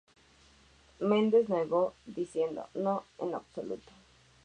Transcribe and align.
Mendes 0.99 1.47
negó, 1.47 1.93
diciendo: 2.07 2.69
"No, 2.73 3.03
en 3.19 3.35
absoluto. 3.35 3.91